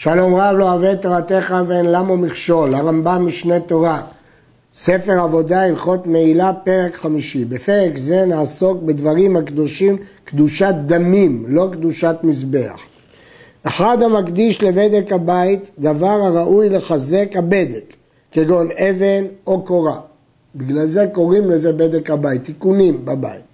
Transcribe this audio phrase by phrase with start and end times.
[0.00, 4.02] שלום רב לא אוהב תורתך ואין למו מכשול, הרמב"ם משנה תורה,
[4.74, 7.44] ספר עבודה הלכות מעילה פרק חמישי.
[7.44, 12.80] בפרק זה נעסוק בדברים הקדושים קדושת דמים, לא קדושת מזבח.
[13.62, 17.94] אחד המקדיש לבדק הבית, דבר הראוי לחזק הבדק,
[18.32, 20.00] כגון אבן או קורה.
[20.54, 23.44] בגלל זה קוראים לזה בדק הבית, תיקונים בבית.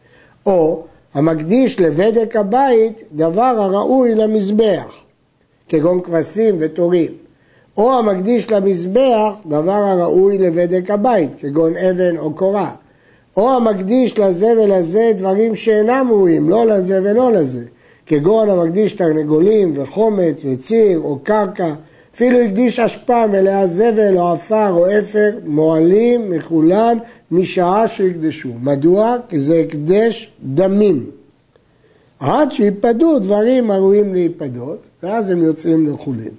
[0.47, 0.83] או
[1.15, 5.04] המקדיש לבדק הבית, דבר הראוי למזבח,
[5.69, 7.11] כגון כבשים ותורים.
[7.77, 12.71] או המקדיש למזבח, דבר הראוי לבדק הבית, כגון אבן או קורה.
[13.37, 17.65] או המקדיש לזה ולזה דברים שאינם ראויים, לא לזה ולא לזה,
[18.07, 21.75] כגון המקדיש תרנגולים וחומץ וציר או קרקע,
[22.15, 26.99] אפילו הקדיש אשפה מלאה זבל או עפר או אפר, מועלים מכולן
[27.31, 28.49] משעה שהקדשו.
[28.63, 29.17] מדוע?
[29.29, 31.11] כי זה הקדש דמים.
[32.25, 36.31] עד שיפדו דברים הראויים להיפדות, ואז הם יוצאים לחולים.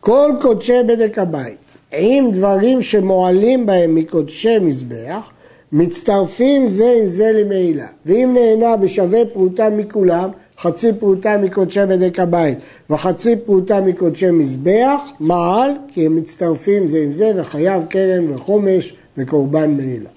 [0.00, 1.58] כל קודשי בדק הבית,
[1.92, 5.30] עם דברים שמועלים בהם מקודשי מזבח,
[5.72, 7.86] מצטרפים זה עם זה למעילה.
[8.06, 12.58] ואם נהנה בשווה פרוטה מכולם, חצי פרוטה מקודשי בדק הבית
[12.90, 19.70] וחצי פרוטה מקודשי מזבח, מעל, כי הם מצטרפים זה עם זה, וחייב קרן וחומש וקורבן
[19.70, 20.10] מעילה.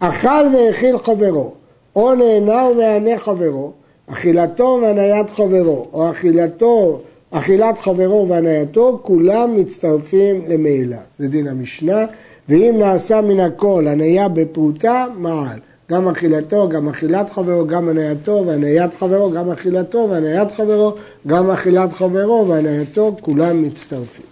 [0.00, 1.54] אכל והאכיל חברו,
[1.98, 3.72] או נהנה ומענה חברו,
[4.06, 10.98] אכילתו והניית חברו, או אכילתו, אכילת חברו והנייתו, כולם מצטרפים למעילה.
[11.18, 12.04] זה דין המשנה,
[12.48, 15.58] ואם נעשה מן הכל הניה בפרוטה, מעל.
[15.90, 20.94] גם אכילתו, גם אכילת חברו, גם הנייתו והניית חברו, גם אכילתו והניית חברו,
[21.26, 24.26] גם אכילת חברו והנייתו, כולם מצטרפים.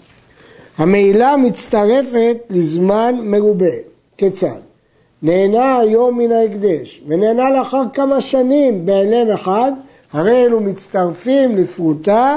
[0.78, 3.76] המעילה מצטרפת לזמן מרובה.
[4.18, 4.65] כיצד?
[5.22, 9.72] נהנה היום מן ההקדש, ונהנה לאחר כמה שנים בהלם אחד,
[10.12, 12.36] הרי אלו מצטרפים לפרוטה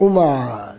[0.00, 0.78] ומעל.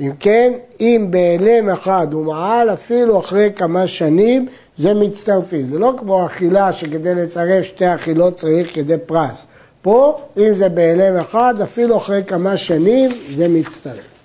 [0.00, 5.66] אם כן, אם בהלם אחד ומעל, אפילו אחרי כמה שנים, זה מצטרפים.
[5.66, 9.46] זה לא כמו אכילה שכדי לצרף שתי אכילות צריך כדי פרס.
[9.82, 14.16] פה, אם זה בהלם אחד, אפילו אחרי כמה שנים, זה מצטרף.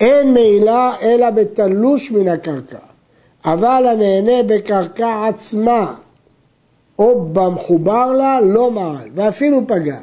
[0.00, 2.78] אין מעילה אלא בתלוש מן הקרקע.
[3.46, 5.94] אבל הנהנה בקרקע עצמה
[6.98, 10.02] או במחובר לה לא מעל, ואפילו פגם.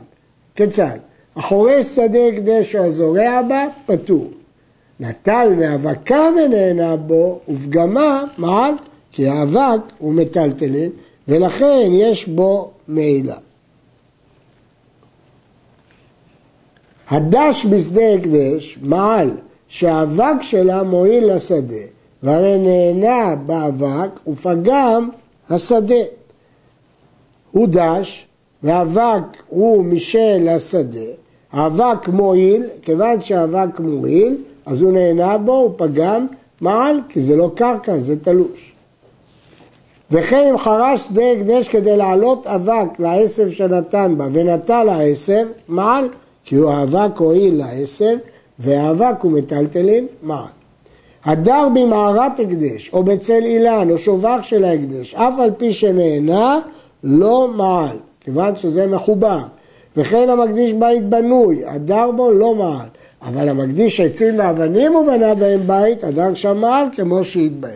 [0.56, 0.98] כיצד?
[1.36, 4.30] החורש שדה הקדש או הזורע בה, פטור.
[5.00, 8.74] נטל מאבקה ונהנה בו, ופגמה מעל,
[9.12, 10.90] כי האבק הוא מטלטלין,
[11.28, 13.38] ולכן יש בו מעילה.
[17.10, 19.32] הדש בשדה הקדש מעל,
[19.68, 21.86] שהאבק שלה מועיל לשדה,
[22.24, 25.10] והרי נהנה באבק ופגם
[25.50, 26.04] השדה.
[27.52, 28.28] הוא דש
[28.64, 31.00] והאבק הוא משל השדה,
[31.52, 36.28] האבק מועיל, כיוון שהאבק מועיל, אז הוא נהנה בו, הוא פגם
[36.62, 38.74] מעל, כי זה לא קרקע, זה תלוש.
[40.12, 46.10] וכן אם חרש שדה הקדש כדי להעלות אבק לעשב שנתן בה ונטל העשב, מעל,
[46.44, 48.18] כי הוא האבק הועיל לעשב,
[48.60, 50.63] והאבק הוא מטלטלין, מעל.
[51.26, 56.60] הדר במערת הקדש, או בצל אילן, או שובח של ההקדש, אף על פי שנהנה,
[57.04, 59.40] לא מעל, כיוון שזה מחובר.
[59.98, 62.88] וכן המקדיש בית בנוי, הדר בו לא מעל.
[63.22, 67.72] אבל המקדיש עצים ואבנים ובנה בהם בית, הדר שם מעל כמו שהתבהר.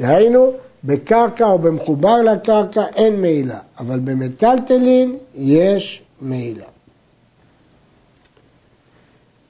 [0.00, 0.50] דהיינו,
[0.84, 6.71] בקרקע או במחובר לקרקע אין מעילה, אבל במטלטלין יש מעילה.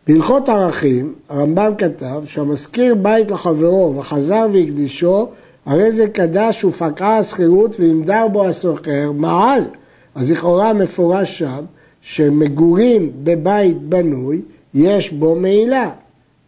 [0.08, 5.28] בהלכות ערכים, הרמב"ם כתב שהמזכיר בית לחברו וחזר והקדישו,
[5.66, 9.62] הרי זה קדש ופקעה השכירות ואם דר בו הסוחר, מעל.
[10.14, 11.64] אז לכאורה מפורש שם
[12.00, 14.40] שמגורים בבית בנוי,
[14.74, 15.90] יש בו מעילה.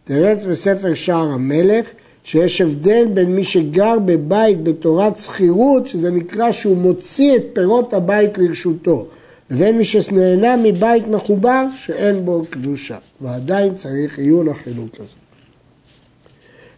[0.03, 1.85] תרץ בספר שער המלך
[2.23, 8.37] שיש הבדל בין מי שגר בבית בתורת שכירות, שזה נקרא שהוא מוציא את פירות הבית
[8.37, 9.05] לרשותו.
[9.49, 15.15] לבין מי שנהנה מבית מחובר שאין בו קדושה, ועדיין צריך עיון החילוק הזה.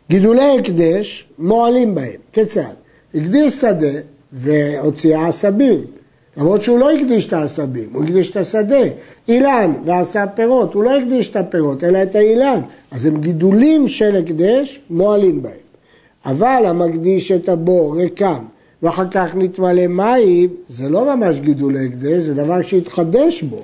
[0.10, 2.74] גידולי הקדש מועלים בהם, כיצד?
[3.16, 4.00] הקדיש שדה
[4.34, 5.84] והוציאה עשבים,
[6.38, 8.84] למרות שהוא לא הקדיש את העשבים, הוא הקדיש את השדה.
[9.28, 12.60] אילן ועשה פירות, הוא לא הקדיש את הפירות, אלא את האילן.
[12.92, 15.54] אז הם גידולים של הקדש, מועלים בהם.
[16.26, 18.44] אבל המקדיש את הבור ריקם
[18.84, 23.62] ואחר כך נתמלא מים, זה לא ממש גידול הקדש, זה דבר שהתחדש בו.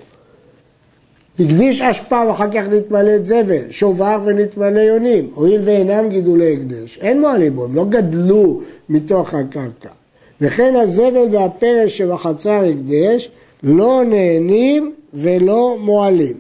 [1.40, 7.22] הקדיש אשפה ואחר כך נתמלא את זבל, שובר ונתמלא יונים, הואיל ואינם גידולי הקדש, אין
[7.22, 9.90] מועלים בו, הם לא גדלו מתוך הקרקע.
[10.42, 13.32] וכן הזבל והפרש שבחצר הקדש
[13.64, 16.38] לא נהנים ולא מועלים.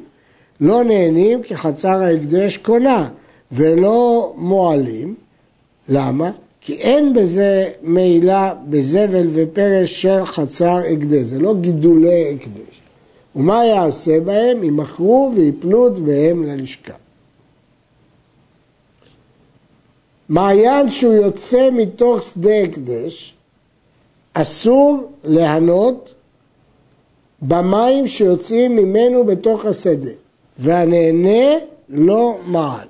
[0.61, 3.09] לא נהנים כי חצר ההקדש קונה
[3.51, 5.15] ולא מועלים.
[5.89, 6.31] למה?
[6.63, 12.81] כי אין בזה מעילה בזבל ופרש של חצר הקדש, זה לא גידולי הקדש.
[13.35, 14.63] ומה יעשה בהם?
[14.63, 16.93] ימכרו ויפלו דמיהם ללשכה.
[20.29, 23.33] מעיין שהוא יוצא מתוך שדה הקדש,
[24.33, 26.13] אסור להנות
[27.41, 30.11] במים שיוצאים ממנו בתוך השדה,
[30.57, 31.57] והנהנה
[31.89, 32.87] לא מעל.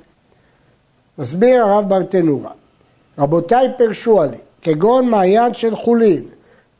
[1.17, 2.51] מסביר הרב ברטנורה,
[3.17, 6.23] רבותיי פרשו עלי, כגון מעיין של חולין,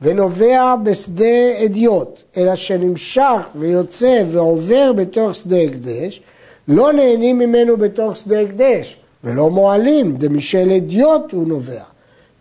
[0.02, 6.22] ונובע בשדה אדיוט, אלא שנמשך ויוצא ועובר בתוך שדה הקדש,
[6.68, 11.84] לא נהנים ממנו בתוך שדה הקדש, ולא מועלים, דמשל אדיוט הוא נובע.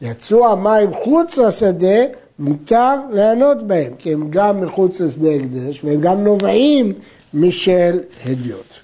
[0.03, 2.05] יצאו המים חוץ לשדה,
[2.39, 6.93] מותר ליהנות בהם, כי הם גם מחוץ לשדה הקדש, והם גם נובעים
[7.35, 8.75] משל הדיוט.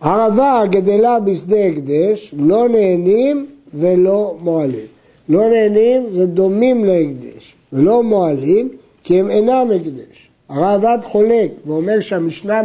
[0.00, 4.86] ערבה גדלה בשדה הקדש, לא נהנים ולא מועלים.
[5.28, 8.68] לא נהנים זה דומים להקדש, ולא מועלים
[9.04, 10.28] כי הם אינם הקדש.
[10.48, 12.62] הרעב"ד חולק ואומר שהמשנה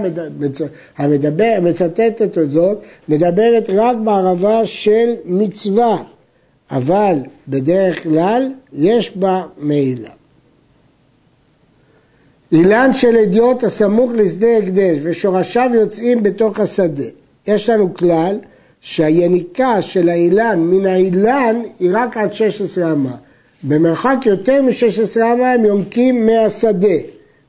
[0.98, 2.78] המדבר, מצטטת את זאת,
[3.10, 6.04] מדברת רק בערבה של מצווה,
[6.72, 7.18] אבל
[7.48, 10.10] בדרך כלל יש בה מעילה.
[12.52, 17.04] אילן של אדיוט הסמוך לשדה הקדש ושורשיו יוצאים בתוך השדה.
[17.48, 18.40] יש לנו כלל
[18.82, 23.16] שהיניקה של האילן מן האילן היא רק עד 16 אמה.
[23.64, 26.98] במרחק יותר מ-16 אמה הם יונקים מהשדה,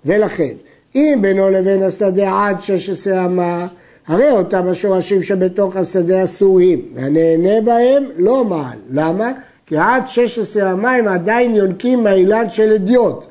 [0.05, 0.53] ולכן
[0.95, 3.67] אם בינו לבין השדה עד 16 אמה,
[4.07, 8.79] הרי אותם השורשים שבתוך השדה אסורים, והנהנה בהם לא מעל.
[8.91, 9.33] למה?
[9.67, 13.27] כי עד 16 אמה הם עדיין יונקים מהאילן של אדיוט.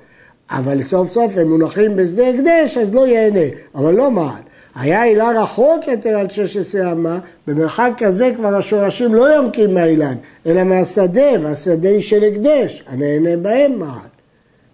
[0.49, 4.41] אבל סוף סוף הם מונחים בשדה הקדש, אז לא ייהנה, אבל לא מעל.
[4.75, 10.63] היה הילה רחוק יותר על 16 אמה, במרחק כזה כבר השורשים לא יונקים מהאילן, אלא
[10.63, 14.15] מהשדה, והשדה היא של הקדש, הנהנה בהם מעט.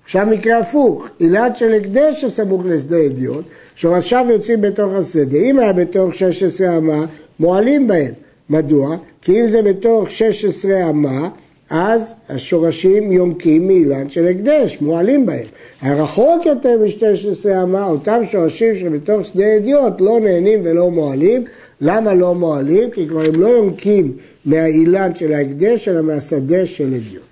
[0.03, 3.45] עכשיו מקרה הפוך, אילת של הקדש שסמוך לשדה אדיוט,
[3.75, 7.05] שורשיו יוצאים בתוך השדה, אם היה בתוך 16 אמה,
[7.39, 8.13] מועלים בהם.
[8.49, 8.97] מדוע?
[9.21, 11.29] כי אם זה בתוך 16 אמה,
[11.71, 15.45] אז השורשים יונקים מאילן של הקדש, מועלים בהם.
[15.81, 21.43] הרחוק יותר מ-12 אמה, אותם שורשים שבתוך שדה אדיוט לא נהנים ולא מועלים.
[21.81, 22.91] למה לא מועלים?
[22.91, 27.23] כי כבר הם לא יונקים מהאילן של ההקדש, אלא מהשדה של אדיוט.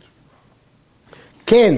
[1.45, 1.75] כן,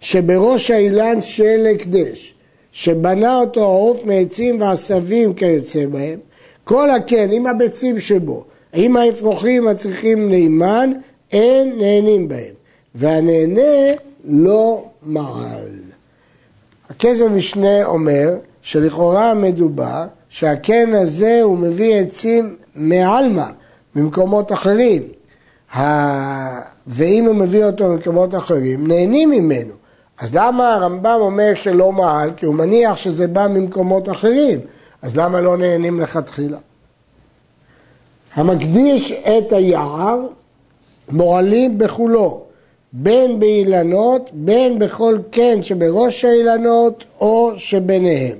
[0.00, 2.34] שבראש האילן של הקדש,
[2.72, 6.18] שבנה אותו העוף מעצים ועשבים כיוצא בהם,
[6.64, 10.92] כל הקן עם הביצים שבו, עם האפרוחים הצריכים לימן,
[11.32, 12.54] אין נהנים בהם,
[12.94, 13.92] והנהנה
[14.24, 15.78] לא מעל.
[16.90, 23.46] הכסף משנה אומר שלכאורה מדובר שהקן הזה הוא מביא עצים מעלמא,
[23.96, 25.02] ממקומות אחרים.
[26.86, 29.74] ואם הוא מביא אותו ממקומות אחרים, נהנים ממנו.
[30.20, 32.30] אז למה הרמב"ם אומר שלא מעל?
[32.36, 34.60] כי הוא מניח שזה בא ממקומות אחרים.
[35.02, 36.58] אז למה לא נהנים לכתחילה?
[38.34, 40.26] המקדיש את היער
[41.12, 42.40] מועלים בכולו,
[42.92, 48.38] בין באילנות, בין בכל קן שבראש האילנות או שביניהם.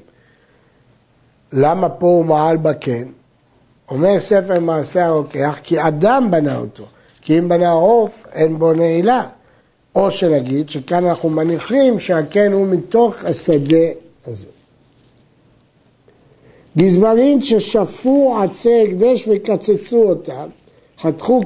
[1.52, 3.04] למה פה הוא מעל בקן?
[3.90, 6.84] אומר ספר מעשה הרוקח, כי אדם בנה אותו,
[7.22, 9.26] כי אם בנה עוף, אין בו נעילה.
[9.94, 13.86] או שנגיד שכאן אנחנו מניחים שהקן הוא מתוך השדה
[14.26, 14.48] הזה.
[16.78, 20.46] גזמרים ששפו עצי הקדש וקצצו אותם,
[21.02, 21.40] חתכו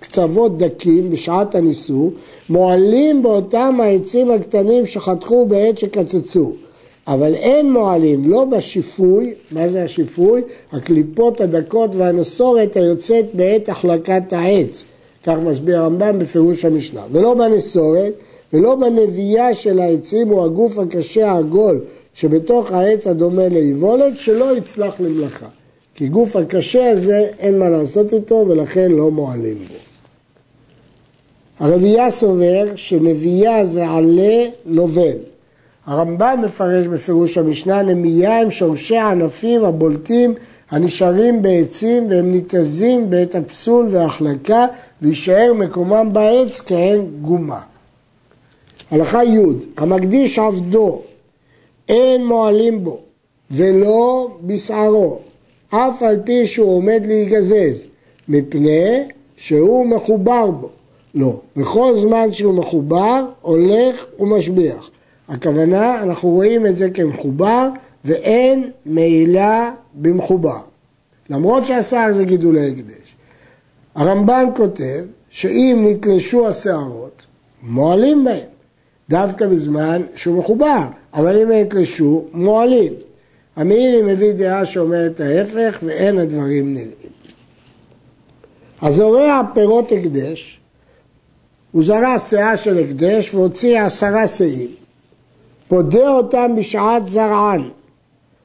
[0.00, 2.10] קצוות דקים בשעת הניסור,
[2.48, 6.52] מועלים באותם העצים הקטנים שחתכו בעת שקצצו.
[7.06, 10.42] אבל אין מועלים, לא בשיפוי, מה זה השיפוי?
[10.72, 14.84] הקליפות הדקות והנסורת היוצאת בעת החלקת העץ.
[15.26, 17.02] כך מסביר הרמב"ם בפירוש המשנה.
[17.12, 18.12] ולא בנסורת
[18.52, 21.80] ולא בנבייה של העצים הוא הגוף הקשה העגול
[22.14, 25.48] שבתוך העץ הדומה לאיבולת שלא יצלח למלאכה.
[25.94, 29.74] כי גוף הקשה הזה אין מה לעשות איתו ולכן לא מועלים בו.
[31.58, 35.16] הרבייה סובר שנבייה זה עלה נובל.
[35.86, 40.34] הרמב"ם מפרש בפירוש המשנה, נמייה הם שורשי הענפים הבולטים
[40.70, 44.66] הנשארים בעצים והם ניתזים בעת הפסול וההחלקה
[45.02, 47.60] ויישאר מקומם בעץ כהן גומה.
[48.90, 49.38] הלכה י'
[49.76, 51.02] המקדיש עבדו
[51.88, 53.00] אין מועלים בו
[53.50, 55.18] ולא בשערו
[55.74, 57.84] אף על פי שהוא עומד להיגזז,
[58.28, 60.68] מפני שהוא מחובר בו.
[61.14, 64.90] לא, בכל זמן שהוא מחובר, הולך ומשביח.
[65.28, 67.68] הכוונה, אנחנו רואים את זה כמחובר,
[68.04, 70.58] ואין מעילה במחובר.
[71.30, 73.14] למרות שהשיער זה גידולי הקדש.
[73.94, 77.26] הרמב"ן כותב שאם נתלשו השערות,
[77.62, 78.48] מועלים בהם,
[79.08, 82.92] דווקא בזמן שהוא מחובר, אבל אם נתלשו, מועלים.
[83.56, 86.90] המאירי מביא דעה שאומרת ההפך ואין הדברים נראים.
[88.82, 90.60] הזורע פירות הקדש,
[91.72, 94.70] הוא זרע שאה של הקדש והוציא עשרה שאים.
[95.68, 97.68] פודה אותם בשעת זרען,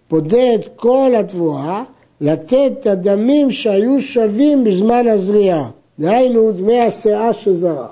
[0.07, 1.83] פודה את כל התבואה,
[2.21, 7.87] לתת את הדמים שהיו שווים בזמן הזריעה, דהיינו דמי השאה שזרע.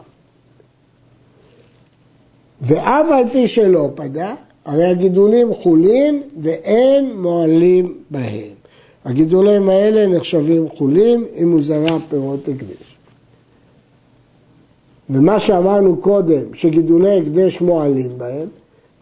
[2.61, 4.33] ואף על פי שלא פדה,
[4.65, 8.55] הרי הגידולים חולין ואין מועלים בהם.
[9.05, 12.95] הגידולים האלה נחשבים חולים אם הוא זרע פירות הקדש.
[15.09, 18.47] ומה שאמרנו קודם, שגידולי הקדש מועלים בהם,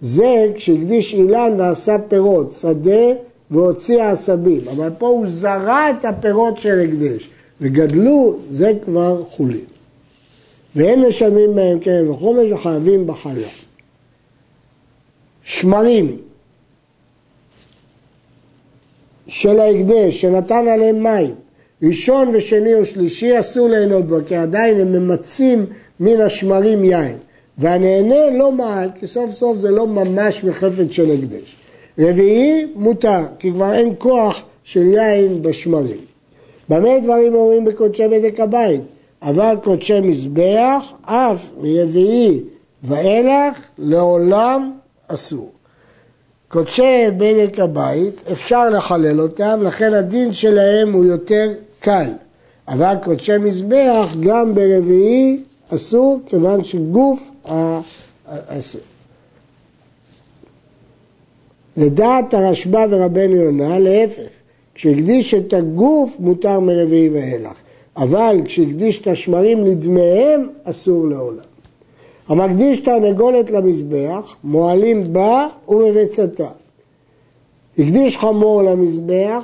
[0.01, 3.13] זה כשהקדיש אילן ועשה פירות, שדה
[3.51, 7.29] והוציא עשבים, אבל פה הוא זרע את הפירות של הקדש
[7.61, 9.65] וגדלו, זה כבר חולין.
[10.75, 13.47] והם משלמים בהם קרן וחומש וחייבים בחלה.
[15.43, 16.17] שמרים
[19.27, 21.33] של ההקדש שנתן עליהם מים,
[21.83, 25.65] ראשון ושני או שלישי אסור ליהנות בו, כי עדיין הם ממצים
[25.99, 27.17] מן השמרים יין.
[27.57, 31.55] והנהנה לא מעל, כי סוף סוף זה לא ממש מחפת של הקדש.
[31.99, 35.97] רביעי, מותר, כי כבר אין כוח של יין בשמרים.
[36.69, 38.81] במה דברים אומרים בקודשי בדק הבית?
[39.21, 42.39] אבל קודשי מזבח, אף מרביעי
[42.83, 44.71] ואילך, לעולם
[45.13, 45.51] אסור.
[46.47, 52.09] קודשי בדק הבית, אפשר לחלל אותם, לכן הדין שלהם הוא יותר קל.
[52.67, 57.31] אבל קודשי מזבח, גם ברביעי אסור, כיוון שגוף
[58.25, 58.81] אסור.
[61.77, 64.23] לדעת הרשב"א ורבנו יונה, להפך,
[64.75, 67.53] כשהקדיש את הגוף מותר מרביעי ואילך,
[67.97, 71.52] אבל כשהקדיש את השמרים לדמיהם אסור לעולם.
[72.27, 76.47] המקדיש תרנגולת למזבח, מועלים בה ומבצתה.
[77.79, 79.43] הקדיש חמור למזבח,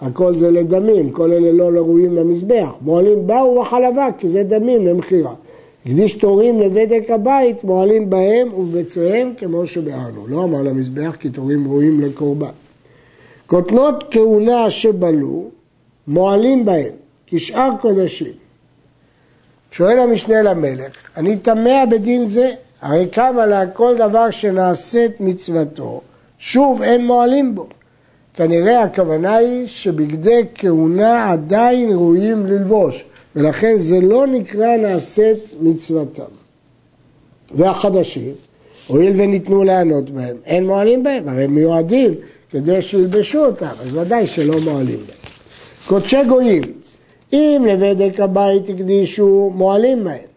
[0.00, 2.68] הכל זה לדמים, כל אלה לא ראויים למזבח.
[2.80, 5.34] מועלים בה ובחלבה, כי זה דמים למכירה.
[5.86, 10.26] הקדיש תורים לבדק הבית, מועלים בהם ובביציהם כמו שביארנו.
[10.26, 12.50] לא אמר למזבח כי תורים ראויים לקורבן.
[13.46, 15.44] כותנות כהונה שבלו,
[16.08, 16.92] מועלים בהם,
[17.26, 18.47] כשאר קודשים.
[19.72, 22.50] שואל המשנה למלך, אני תמה בדין זה,
[22.82, 26.00] הרי קמה לה כל דבר שנעשית מצוותו,
[26.38, 27.66] שוב אין מועלים בו.
[28.34, 33.04] כנראה הכוונה היא שבגדי כהונה עדיין ראויים ללבוש,
[33.36, 36.22] ולכן זה לא נקרא נעשית מצוותם.
[37.54, 38.32] והחדשים,
[38.86, 42.14] הואיל וניתנו לענות בהם, אין מועלים בהם, הרי הם מיועדים
[42.50, 45.32] כדי שילבשו אותם, אז ודאי שלא מועלים בהם.
[45.86, 46.62] קודשי גויים,
[47.32, 50.28] אם לבדק הבית הקדישו, מועלים בהם.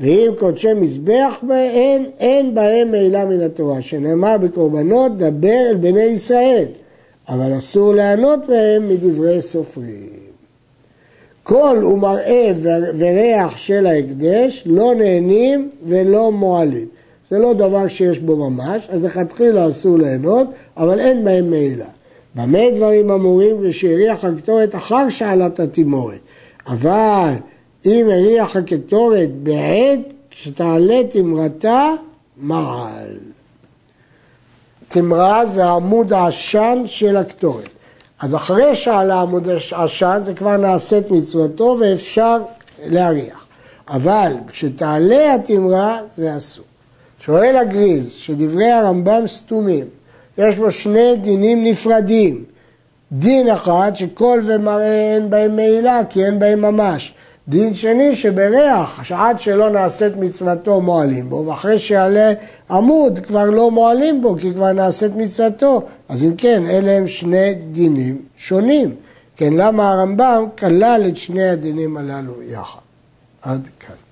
[0.00, 6.64] ואם קודשי מזבח בהן, אין בהם מעילה מן התורה, שנאמר בקורבנות, דבר אל בני ישראל,
[7.28, 10.28] אבל אסור לענות בהם מדברי סופרים.
[11.42, 12.52] קול ומראה
[12.98, 16.86] וריח של ההקדש לא נהנים ולא מועלים.
[17.30, 21.88] זה לא דבר שיש בו ממש, אז לכתחילה אסור ליהנות, אבל אין בהם מעילה.
[22.34, 26.20] במה דברים אמורים ושהריח הקטורת אחר שעלת התימורת.
[26.68, 27.34] אבל
[27.86, 31.90] אם הריח הקטורת בעת שתעלה תמרתה,
[32.36, 33.18] מעל.
[34.88, 37.68] תמרה זה עמוד העשן של הקטורת.
[38.20, 42.36] אז אחרי שעלה עמוד עשן זה כבר נעשית מצוותו ואפשר
[42.86, 43.46] להריח.
[43.88, 46.64] אבל כשתעלה התמרה זה אסור.
[47.20, 49.86] שואל הגריז שדברי הרמב"ם סתומים,
[50.38, 52.44] יש בו שני דינים נפרדים.
[53.12, 57.14] דין אחד שכל ומראה אין בהם מעילה כי אין בהם ממש.
[57.48, 62.32] דין שני שבריח, שעד שלא נעשית מצוותו מועלים בו, ואחרי שיעלה
[62.70, 65.82] עמוד כבר לא מועלים בו, כי כבר נעשית מצוותו.
[66.08, 68.94] אז אם כן, אלה הם שני דינים שונים.
[69.36, 72.80] כן, למה הרמב"ם כלל את שני הדינים הללו יחד.
[73.42, 74.07] עד כאן.